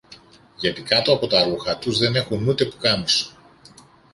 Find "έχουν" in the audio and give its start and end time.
2.15-2.47